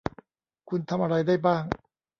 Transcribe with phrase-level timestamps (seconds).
[0.69, 1.63] คุณทำอะไรได้บ้าง?